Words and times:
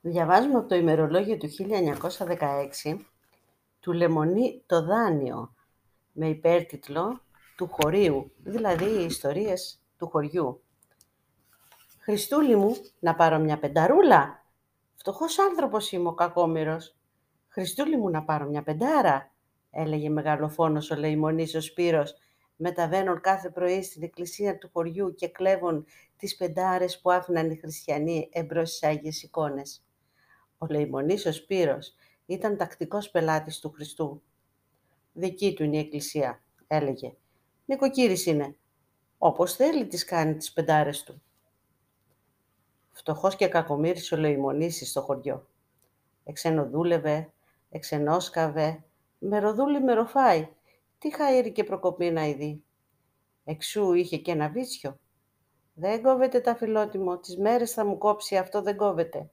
Διαβάζουμε 0.00 0.58
από 0.58 0.68
το 0.68 0.74
ημερολόγιο 0.74 1.36
του 1.36 1.48
1916 2.84 2.98
του 3.80 3.92
Λεμονή 3.92 4.62
το 4.66 4.84
δάνειο 4.84 5.54
με 6.12 6.28
υπέρτιτλο 6.28 7.20
του 7.56 7.68
χωρίου, 7.70 8.32
δηλαδή 8.38 8.84
οι 8.84 9.04
ιστορίες 9.04 9.80
του 9.98 10.08
χωριού. 10.08 10.62
Χριστούλη 11.98 12.56
μου, 12.56 12.76
να 12.98 13.14
πάρω 13.14 13.38
μια 13.38 13.58
πενταρούλα. 13.58 14.44
Φτωχός 14.94 15.38
άνθρωπος 15.38 15.92
είμαι 15.92 16.08
ο 16.08 16.14
κακόμυρος. 16.14 16.96
Χριστούλη 17.48 17.96
μου, 17.96 18.10
να 18.10 18.22
πάρω 18.22 18.46
μια 18.48 18.62
πεντάρα, 18.62 19.32
έλεγε 19.70 20.08
μεγαλοφόνος 20.08 20.90
ο 20.90 20.96
Λεϊμονής 20.96 21.54
ο 21.54 21.60
Σπύρος, 21.60 22.14
μεταβαίνουν 22.56 23.20
κάθε 23.20 23.50
πρωί 23.50 23.82
στην 23.82 24.02
εκκλησία 24.02 24.58
του 24.58 24.70
χωριού 24.72 25.14
και 25.14 25.28
κλέβουν 25.28 25.86
τις 26.16 26.36
πεντάρες 26.36 27.00
που 27.00 27.10
άφηναν 27.10 27.50
οι 27.50 27.56
χριστιανοί 27.56 28.28
εμπρός 28.32 28.68
στις 28.68 28.88
Άγιες 28.88 29.22
εικόνες. 29.22 29.82
Ο 30.58 30.66
Λεϊμονής 30.66 31.26
ο 31.26 31.32
Σπύρος 31.32 31.94
ήταν 32.26 32.56
τακτικός 32.56 33.10
πελάτης 33.10 33.58
του 33.58 33.70
Χριστού. 33.70 34.22
Δική 35.12 35.54
του 35.54 35.64
είναι 35.64 35.76
η 35.76 35.80
εκκλησία, 35.80 36.42
έλεγε. 36.66 37.16
Νοικοκύρης 37.64 38.26
είναι. 38.26 38.56
Όπως 39.18 39.54
θέλει 39.54 39.86
τις 39.86 40.04
κάνει 40.04 40.36
τις 40.36 40.52
πεντάρες 40.52 41.02
του. 41.02 41.22
Φτωχός 42.92 43.36
και 43.36 43.48
κακομύρης 43.48 44.12
ο 44.12 44.16
Λεϊμονής 44.16 44.90
στο 44.90 45.00
χωριό. 45.00 45.48
Εξενοδούλευε, 46.24 47.32
εξενόσκαβε, 47.70 48.84
μεροδούλη 49.18 49.80
μεροφάει. 49.80 50.48
Τι 50.98 51.10
χαΐρι 51.16 51.52
και 51.52 51.64
προκοπή 51.64 52.10
να 52.10 52.26
ειδεί. 52.26 52.62
Εξού 53.44 53.92
είχε 53.92 54.16
και 54.16 54.30
ένα 54.30 54.48
βίτσιο. 54.48 54.98
Δεν 55.74 56.02
κόβεται 56.02 56.40
τα 56.40 56.56
φιλότιμο, 56.56 57.18
τις 57.18 57.36
μέρες 57.36 57.72
θα 57.72 57.84
μου 57.84 57.98
κόψει, 57.98 58.36
αυτό 58.36 58.62
δεν 58.62 58.76
κόβεται. 58.76 59.30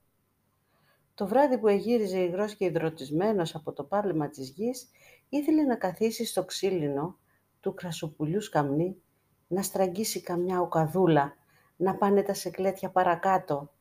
Το 1.15 1.27
βράδυ 1.27 1.57
που 1.57 1.67
εγύριζε 1.67 2.19
υγρός 2.19 2.55
και 2.55 2.65
υδροτισμένος 2.65 3.55
από 3.55 3.73
το 3.73 3.83
πάλεμα 3.83 4.29
της 4.29 4.49
γης, 4.49 4.89
ήθελε 5.29 5.63
να 5.63 5.75
καθίσει 5.75 6.25
στο 6.25 6.45
ξύλινο 6.45 7.17
του 7.59 7.73
κρασοπουλιού 7.73 8.41
σκαμνί, 8.41 9.01
να 9.47 9.61
στραγγίσει 9.61 10.21
καμιά 10.21 10.59
οκαδούλα, 10.59 11.35
να 11.75 11.95
πάνε 11.95 12.21
τα 12.21 12.33
σεκλέτια 12.33 12.89
παρακάτω, 12.89 13.71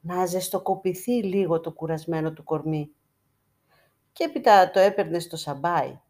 να 0.00 0.26
ζεστοκοπηθεί 0.26 1.22
λίγο 1.24 1.60
το 1.60 1.72
κουρασμένο 1.72 2.32
του 2.32 2.44
κορμί. 2.44 2.90
Και 4.12 4.24
έπειτα 4.24 4.70
το 4.70 4.80
έπαιρνε 4.80 5.18
στο 5.18 5.36
σαμπάι, 5.36 6.00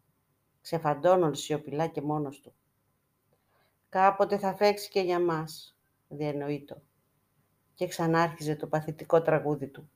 ξεφαντώνων 0.61 1.35
σιωπηλά 1.35 1.87
και 1.87 2.01
μόνος 2.01 2.41
του. 2.41 2.53
Κάποτε 3.89 4.37
θα 4.37 4.55
φέξει 4.55 4.89
και 4.89 4.99
για 5.01 5.19
μας, 5.19 5.77
διανοείτο. 6.07 6.81
Και 7.73 7.87
ξανάρχιζε 7.87 8.55
το 8.55 8.67
παθητικό 8.67 9.21
τραγούδι 9.21 9.67
του. 9.67 9.89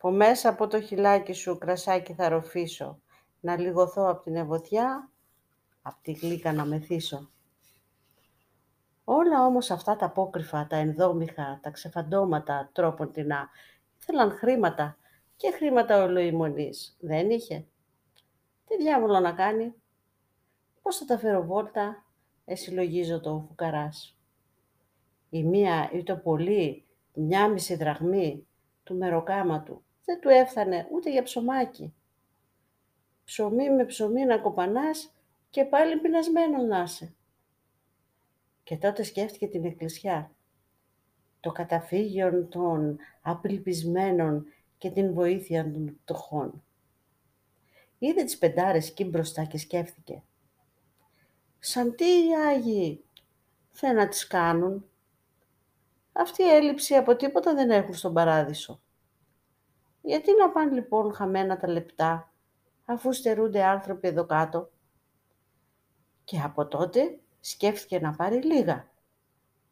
Που 0.00 0.10
μέσα 0.10 0.48
από 0.48 0.66
το 0.66 0.80
χυλάκι 0.80 1.32
σου 1.32 1.58
κρασάκι 1.58 2.14
θα 2.14 2.28
ροφήσω, 2.28 3.00
να 3.40 3.58
λιγωθώ 3.58 4.08
από 4.08 4.22
την 4.22 4.36
ευωθιά, 4.36 5.10
απ' 5.82 6.02
τη 6.02 6.12
γλύκα 6.12 6.52
να 6.52 6.64
μεθύσω. 6.64 7.30
Όλα 9.04 9.46
όμως 9.46 9.70
αυτά 9.70 9.96
τα 9.96 10.06
απόκριφα, 10.06 10.66
τα 10.66 10.76
ενδόμηχα, 10.76 11.60
τα 11.62 11.70
ξεφαντώματα 11.70 12.70
τρόπον 12.72 13.12
τεινά, 13.12 13.48
ήθελαν 14.00 14.30
χρήματα 14.30 14.96
και 15.36 15.50
χρήματα 15.50 16.02
ολοημονής. 16.02 16.96
Δεν 17.00 17.30
είχε. 17.30 17.66
Τι 18.64 18.76
διάβολο 18.76 19.20
να 19.20 19.32
κάνει. 19.32 19.74
Πώς 20.82 20.96
θα 20.96 21.04
τα 21.04 21.18
φέρω 21.18 21.44
βόλτα, 21.44 22.04
εσυλλογίζω 22.44 23.20
το 23.20 23.44
φουκαράς. 23.48 24.18
Η 25.30 25.44
μία 25.44 25.90
ή 25.92 26.02
το 26.02 26.16
πολύ, 26.16 26.86
μια 27.14 27.48
μισή 27.48 27.74
δραχμή 27.76 28.46
του 28.82 28.96
μεροκάμα 28.96 29.62
του 29.62 29.84
δεν 30.10 30.20
του 30.20 30.28
έφτανε 30.28 30.88
ούτε 30.92 31.10
για 31.10 31.22
ψωμάκι. 31.22 31.94
Ψωμί 33.24 33.70
με 33.70 33.84
ψωμί 33.84 34.24
να 34.24 34.38
κοπανάς 34.38 35.12
και 35.50 35.64
πάλι 35.64 35.96
πεινασμένος 35.96 36.64
να 36.64 36.82
είσαι. 36.82 37.14
Και 38.62 38.76
τότε 38.76 39.02
σκέφτηκε 39.02 39.46
την 39.46 39.64
εκκλησιά, 39.64 40.30
το 41.40 41.52
καταφύγιο 41.52 42.44
των 42.44 42.98
απελπισμένων 43.20 44.46
και 44.78 44.90
την 44.90 45.12
βοήθεια 45.12 45.70
των 45.70 45.98
πτωχών. 46.04 46.62
Είδε 47.98 48.22
τις 48.24 48.38
πεντάρες 48.38 48.88
εκεί 48.88 49.04
μπροστά 49.04 49.44
και 49.44 49.58
σκέφτηκε. 49.58 50.22
Σαν 51.58 51.94
τι 51.94 52.04
οι 52.04 52.34
Άγιοι 52.48 53.04
θέλουν 53.70 53.96
να 53.96 54.08
τις 54.08 54.26
κάνουν. 54.26 54.84
Αυτή 56.12 56.42
η 56.42 56.48
έλλειψη 56.48 56.94
από 56.94 57.16
τίποτα 57.16 57.54
δεν 57.54 57.70
έχουν 57.70 57.94
στον 57.94 58.14
παράδεισο. 58.14 58.80
Γιατί 60.02 60.30
να 60.36 60.50
πάνε 60.50 60.72
λοιπόν 60.72 61.12
χαμένα 61.14 61.56
τα 61.56 61.68
λεπτά, 61.68 62.32
αφού 62.84 63.12
στερούνται 63.12 63.64
άνθρωποι 63.64 64.08
εδώ 64.08 64.26
κάτω. 64.26 64.70
Και 66.24 66.40
από 66.40 66.66
τότε 66.66 67.20
σκέφτηκε 67.40 68.00
να 68.00 68.12
πάρει 68.12 68.42
λίγα. 68.42 68.90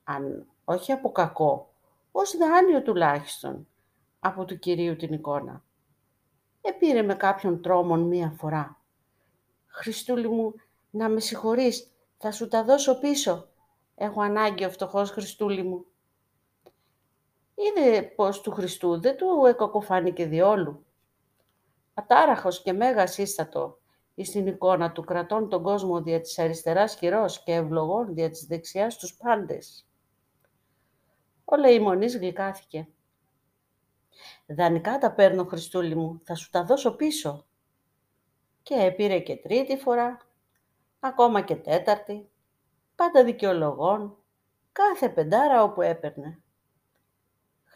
Αν 0.04 0.46
όχι 0.64 0.92
από 0.92 1.12
κακό, 1.12 1.74
ως 2.12 2.36
δάνειο 2.36 2.82
τουλάχιστον, 2.82 3.66
από 4.20 4.44
του 4.44 4.58
Κυρίου 4.58 4.96
την 4.96 5.12
εικόνα. 5.12 5.62
Επήρε 6.60 7.02
με 7.02 7.14
κάποιον 7.14 7.62
τρόμον 7.62 8.00
μία 8.00 8.30
φορά. 8.30 8.80
«Χριστούλη 9.66 10.28
μου, 10.28 10.54
να 10.90 11.08
με 11.08 11.20
συγχωρείς, 11.20 11.92
θα 12.18 12.32
σου 12.32 12.48
τα 12.48 12.64
δώσω 12.64 12.98
πίσω. 12.98 13.48
Έχω 13.94 14.20
ανάγκη 14.20 14.64
ο 14.64 14.70
φτωχός 14.70 15.10
Χριστούλη 15.10 15.62
μου». 15.62 15.86
Είδε 17.60 18.02
πως 18.02 18.40
του 18.40 18.50
Χριστού 18.50 19.00
δεν 19.00 19.16
του 19.16 19.44
εκοκοφάνηκε 19.46 20.26
διόλου. 20.26 20.86
Ατάραχος 21.94 22.62
και 22.62 22.72
μέγας 22.72 23.18
ίστατο, 23.18 23.78
εις 24.14 24.30
την 24.30 24.46
εικόνα 24.46 24.92
του 24.92 25.04
κρατών 25.04 25.48
τον 25.48 25.62
κόσμο 25.62 26.02
δια 26.02 26.20
της 26.20 26.38
αριστεράς 26.38 26.94
χειρός 26.94 27.42
και 27.42 27.52
ευλογών 27.52 28.14
δια 28.14 28.30
της 28.30 28.46
δεξιάς 28.46 28.96
τους 28.96 29.16
πάντες. 29.16 29.88
Ο 31.44 31.56
Λεϊμονής 31.56 32.16
γλυκάθηκε. 32.16 32.88
Δανεικά 34.46 34.98
τα 34.98 35.12
παίρνω, 35.12 35.44
Χριστούλη 35.44 35.94
μου, 35.94 36.20
θα 36.24 36.34
σου 36.34 36.50
τα 36.50 36.64
δώσω 36.64 36.96
πίσω. 36.96 37.46
Και 38.62 38.92
πήρε 38.96 39.18
και 39.18 39.36
τρίτη 39.36 39.76
φορά, 39.76 40.18
ακόμα 41.00 41.40
και 41.40 41.56
τέταρτη, 41.56 42.30
πάντα 42.94 43.24
δικαιολογών, 43.24 44.16
κάθε 44.72 45.08
πεντάρα 45.08 45.62
όπου 45.62 45.82
έπαιρνε. 45.82 46.42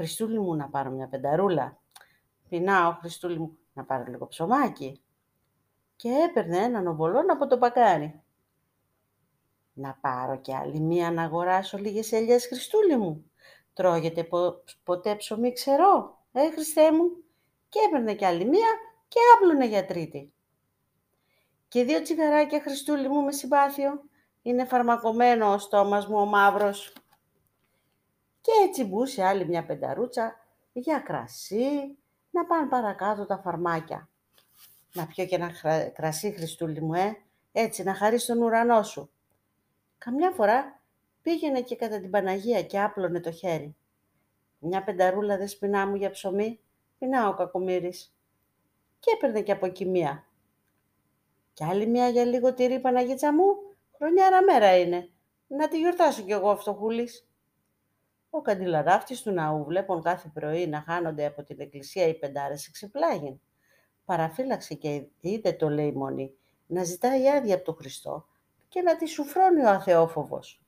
Χριστούλη 0.03 0.39
μου, 0.39 0.55
να 0.55 0.69
πάρω 0.69 0.91
μια 0.91 1.09
πενταρούλα. 1.09 1.79
Πεινάω, 2.49 2.93
Χριστούλη 2.93 3.39
μου, 3.39 3.59
να 3.73 3.85
πάρω 3.85 4.05
λίγο 4.09 4.27
ψωμάκι. 4.27 5.03
Και 5.97 6.09
έπαιρνε 6.29 6.59
έναν 6.59 6.87
οβολόν 6.87 7.31
από 7.31 7.47
το 7.47 7.59
πακάρι. 7.59 8.23
Να 9.73 9.99
πάρω 10.01 10.37
κι 10.41 10.55
άλλη 10.55 10.81
μία 10.81 11.11
να 11.11 11.23
αγοράσω 11.23 11.79
λίγες 11.79 12.13
ελιές, 12.13 12.47
Χριστούλη 12.47 12.97
μου. 12.97 13.31
Τρώγεται 13.73 14.29
ποτέ 14.85 15.15
ψωμί 15.15 15.53
ξερό, 15.53 16.19
ε, 16.33 16.51
Χριστέ 16.51 16.93
μου. 16.93 17.05
Και 17.69 17.79
έπαιρνε 17.87 18.15
κι 18.15 18.25
άλλη 18.25 18.45
μία 18.45 18.69
και 19.09 19.19
άπλωνε 19.37 19.67
για 19.67 19.87
τρίτη. 19.87 20.33
Και 21.69 21.84
δύο 21.84 22.03
τσιγαράκια, 22.03 22.61
Χριστούλη 22.61 23.09
μου, 23.09 23.23
με 23.25 23.33
συμπάθειο. 23.33 24.03
Είναι 24.43 24.65
φαρμακομένο 24.65 25.53
ο 25.53 25.59
στόμας 25.59 26.07
μου 26.07 26.19
ο 26.19 26.25
μαύρος. 26.25 26.93
Και 28.42 28.53
έτσι 28.69 28.84
μπούσε 28.84 29.25
άλλη 29.25 29.47
μια 29.47 29.64
πενταρούτσα 29.64 30.36
για 30.72 30.98
κρασί, 30.98 31.98
να 32.30 32.44
πάνε 32.44 32.69
παρακάτω 32.69 33.26
τα 33.26 33.38
φαρμάκια. 33.38 34.08
Να 34.92 35.06
πιω 35.06 35.26
και 35.26 35.34
ένα 35.34 35.53
κρασί, 35.92 36.32
Χριστούλη 36.32 36.80
μου, 36.80 36.94
ε, 36.94 37.16
έτσι 37.53 37.82
να 37.82 37.94
χαρεί 37.94 38.22
τον 38.22 38.42
ουρανό 38.42 38.82
σου. 38.82 39.10
Καμιά 39.98 40.30
φορά 40.30 40.80
πήγαινε 41.22 41.60
και 41.60 41.76
κατά 41.76 42.00
την 42.00 42.10
Παναγία 42.10 42.62
και 42.62 42.80
άπλωνε 42.80 43.20
το 43.20 43.30
χέρι. 43.30 43.76
Μια 44.59 44.84
πενταρούλα 44.84 45.36
δεσποινά 45.36 45.86
μου 45.86 45.95
για 45.95 46.10
ψωμί, 46.10 46.60
πεινά 46.98 47.28
ο 47.28 47.34
κακομύρης. 47.34 48.15
Και 48.98 49.10
έπαιρνε 49.15 49.42
και 49.42 49.53
από 49.53 49.66
εκεί 49.66 49.86
μία. 49.86 50.24
Κι 51.53 51.65
άλλη 51.65 51.86
μία 51.86 52.09
για 52.09 52.24
λίγο 52.24 52.54
τυρί 52.54 52.80
Παναγίτσα 52.80 53.33
μου, 53.33 53.45
χρονιάρα 53.97 54.42
μέρα 54.42 54.78
είναι. 54.78 55.09
Να 55.47 55.68
τη 55.68 55.78
γιορτάσω 55.78 56.22
κι 56.22 56.33
εγώ 56.33 56.56
φτωχούλης. 56.56 57.27
Ο 58.34 58.43
καντιλαράφτης 58.43 59.23
του 59.23 59.31
ναού 59.31 59.65
βλέπουν 59.65 60.03
κάθε 60.03 60.31
πρωί 60.34 60.67
να 60.67 60.81
χάνονται 60.81 61.27
από 61.27 61.43
την 61.43 61.61
εκκλησία 61.61 62.07
οι 62.07 62.15
πεντάρες 62.15 62.67
εξεπλάγιν. 62.67 63.41
Παραφύλαξε 64.05 64.75
και 64.75 65.07
είδε 65.21 65.53
το 65.53 65.69
Λεϊμονή 65.69 66.34
να 66.67 66.84
ζητάει 66.84 67.29
άδεια 67.29 67.55
από 67.55 67.65
τον 67.65 67.75
Χριστό 67.75 68.27
και 68.69 68.83
να 68.83 68.97
τη 68.97 69.07
σουφρώνει 69.07 69.65
ο 69.65 69.69
αθεόφοβος. 69.69 70.63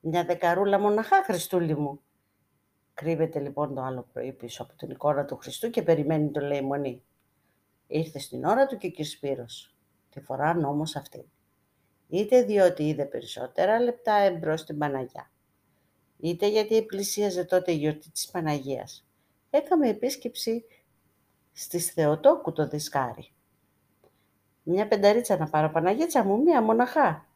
Μια 0.00 0.24
δεκαρούλα 0.24 0.78
μοναχά, 0.78 1.22
Χριστούλη 1.24 1.76
μου. 1.76 2.00
Κρύβεται 2.94 3.40
λοιπόν 3.40 3.74
το 3.74 3.82
άλλο 3.82 4.06
πρωί 4.12 4.32
πίσω 4.32 4.62
από 4.62 4.74
την 4.74 4.90
εικόνα 4.90 5.24
του 5.24 5.36
Χριστού 5.36 5.70
και 5.70 5.82
περιμένει 5.82 6.30
το 6.30 6.40
Λεϊμονή. 6.40 7.02
Ήρθε 7.86 8.18
στην 8.18 8.44
ώρα 8.44 8.66
του 8.66 8.76
και 8.76 9.02
ο 9.02 9.04
Σπύρος. 9.04 9.76
Τη 10.10 10.20
φορά 10.20 10.56
όμως 10.64 10.96
αυτή. 10.96 11.30
Είτε 12.08 12.42
διότι 12.42 12.88
είδε 12.88 13.04
περισσότερα 13.04 13.80
λεπτά 13.80 14.14
εμπρός 14.14 14.60
στην 14.60 14.78
Παναγιά, 14.78 15.30
είτε 16.20 16.48
γιατί 16.48 16.82
πλησίαζε 16.82 17.44
τότε 17.44 17.72
η 17.72 17.76
γιορτή 17.76 18.10
της 18.10 18.30
Παναγίας. 18.30 19.06
Έκαμε 19.50 19.88
επίσκεψη 19.88 20.64
στις 21.52 21.90
Θεοτόκου 21.92 22.52
το 22.52 22.68
δισκάρι. 22.68 23.32
Μια 24.62 24.88
πενταρίτσα 24.88 25.36
να 25.36 25.48
πάρω, 25.48 25.70
Παναγίτσα 25.70 26.24
μου, 26.24 26.42
μία 26.42 26.62
μοναχά. 26.62 27.26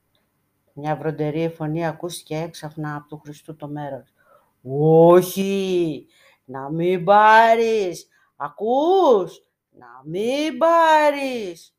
Μια 0.73 0.97
βροντερή 0.97 1.49
φωνή 1.49 1.87
ακούστηκε 1.87 2.37
έξαφνα 2.37 2.97
από 2.97 3.09
του 3.09 3.19
Χριστού 3.19 3.57
το 3.57 3.69
μέρος. 3.69 4.15
Όχι, 4.63 6.07
να 6.45 6.71
μην 6.71 7.05
πάρεις, 7.05 8.09
ακούς, 8.37 9.45
να 9.71 9.87
μην 10.05 10.59
πάρεις. 10.59 11.75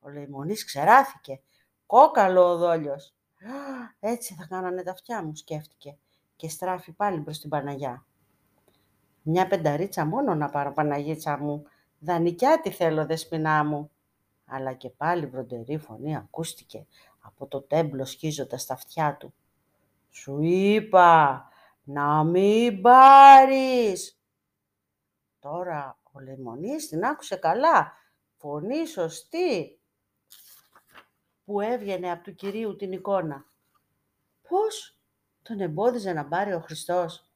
Ο 0.00 0.08
Λεϊμονής 0.08 0.64
ξεράθηκε, 0.64 1.40
κόκαλο 1.86 2.50
ο 2.50 2.56
δόλιος. 2.56 3.14
Έτσι 4.00 4.34
θα 4.34 4.46
κάνανε 4.46 4.82
τα 4.82 4.90
αυτιά 4.90 5.24
μου, 5.24 5.34
σκέφτηκε 5.34 5.98
και 6.40 6.48
στράφει 6.48 6.92
πάλι 6.92 7.20
προς 7.20 7.38
την 7.38 7.50
Παναγιά. 7.50 8.06
Μια 9.22 9.46
πενταρίτσα 9.46 10.06
μόνο 10.06 10.34
να 10.34 10.50
πάρω, 10.50 10.72
Παναγίτσα 10.72 11.38
μου, 11.38 11.62
δανεικιά 11.98 12.60
τη 12.60 12.70
θέλω, 12.70 13.06
δεσποινά 13.06 13.64
μου. 13.64 13.90
Αλλά 14.44 14.72
και 14.72 14.90
πάλι 14.90 15.26
βροντερή 15.26 15.78
φωνή 15.78 16.16
ακούστηκε 16.16 16.86
από 17.20 17.46
το 17.46 17.60
τέμπλο 17.60 18.04
σκίζοντας 18.04 18.66
τα 18.66 18.74
αυτιά 18.74 19.16
του. 19.16 19.34
Σου 20.10 20.40
είπα 20.40 21.44
να 21.82 22.24
μην 22.24 22.80
πάρεις. 22.80 24.20
Τώρα 25.38 25.98
ο 26.12 26.20
Λεμονής 26.20 26.88
την 26.88 27.04
άκουσε 27.04 27.36
καλά, 27.36 27.92
φωνή 28.36 28.86
σωστή, 28.86 29.80
που 31.44 31.60
έβγαινε 31.60 32.10
από 32.10 32.22
του 32.22 32.34
Κυρίου 32.34 32.76
την 32.76 32.92
εικόνα. 32.92 33.44
Πώς 34.48 34.99
τον 35.50 35.60
εμπόδιζε 35.60 36.12
να 36.12 36.24
πάρει 36.24 36.52
ο 36.52 36.60
Χριστός 36.60 37.30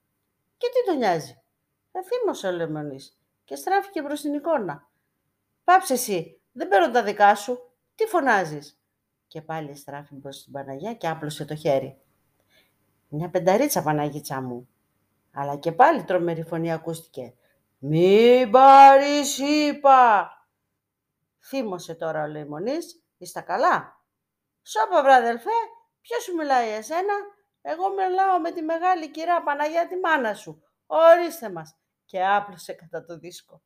και 0.56 0.66
τι 0.66 0.84
τον 0.90 0.96
νοιάζει; 0.96 1.42
Εφήμωσε 1.92 2.46
ο 2.46 2.50
Λεμονής 2.50 3.18
και 3.44 3.56
στράφηκε 3.56 4.02
προς 4.02 4.20
την 4.20 4.34
εικόνα. 4.34 4.88
Πάψε 5.64 5.92
εσύ, 5.92 6.40
δεν 6.52 6.68
παίρνω 6.68 6.90
τα 6.90 7.02
δικά 7.02 7.34
σου. 7.34 7.70
Τι 7.94 8.06
φωνάζεις; 8.06 8.80
Και 9.26 9.42
πάλι 9.42 9.76
στράφει 9.76 10.14
προς 10.14 10.42
την 10.42 10.52
Παναγιά 10.52 10.94
και 10.94 11.08
άπλωσε 11.08 11.44
το 11.44 11.54
χέρι. 11.54 12.00
Μια 13.08 13.30
πενταρίτσα 13.30 13.82
Παναγίτσα 13.82 14.40
μου. 14.40 14.68
Αλλά 15.32 15.56
και 15.56 15.72
πάλι 15.72 16.04
τρομερή 16.04 16.42
φωνή 16.42 16.72
ακούστηκε. 16.72 17.34
Μη 17.78 18.48
πάρεις, 18.50 19.38
είπα. 19.38 20.30
Θύμωσε 21.40 21.94
τώρα 21.94 22.22
ο 22.22 22.26
Λεϊμονής. 22.26 23.02
Είστε 23.18 23.40
καλά; 23.40 24.00
Σώπα 24.62 25.02
βράδελφε, 25.02 25.50
ποιος 26.00 26.22
σου 26.22 26.34
μιλάει 26.34 26.70
εσένα; 26.70 27.14
Εγώ 27.66 27.88
μιλάω 27.88 28.38
με 28.40 28.50
τη 28.50 28.62
μεγάλη 28.62 29.10
κυρά 29.10 29.42
Παναγιά 29.42 29.86
τη 29.88 29.96
μάνα 29.96 30.34
σου. 30.34 30.62
Ορίστε 30.86 31.50
μας. 31.50 31.76
Και 32.04 32.26
άπλωσε 32.26 32.72
κατά 32.72 33.04
το 33.04 33.18
δίσκο. 33.18 33.62